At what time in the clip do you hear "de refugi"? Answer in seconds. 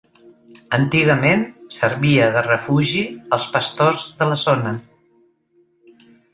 2.37-3.05